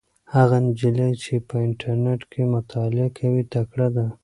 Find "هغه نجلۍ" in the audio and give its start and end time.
0.35-1.11